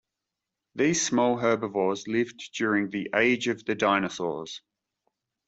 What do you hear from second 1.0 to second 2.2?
small herbivores